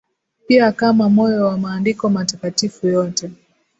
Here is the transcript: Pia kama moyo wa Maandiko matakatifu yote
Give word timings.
Pia 0.47 0.71
kama 0.71 1.09
moyo 1.09 1.45
wa 1.45 1.57
Maandiko 1.57 2.09
matakatifu 2.09 2.87
yote 2.87 3.31